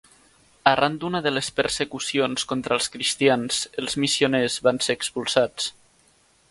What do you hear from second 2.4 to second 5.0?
contra els cristians, els missioners van ser